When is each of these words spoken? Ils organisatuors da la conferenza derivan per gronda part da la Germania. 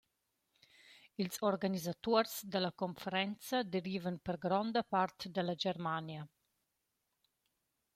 Ils 1.21 1.37
organisatuors 1.49 2.33
da 2.51 2.59
la 2.61 2.73
conferenza 2.81 3.55
derivan 3.73 4.15
per 4.25 4.35
gronda 4.45 4.81
part 4.93 5.19
da 5.35 5.41
la 5.43 5.55
Germania. 5.65 6.21